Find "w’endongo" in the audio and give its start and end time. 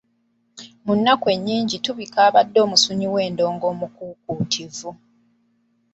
3.13-3.65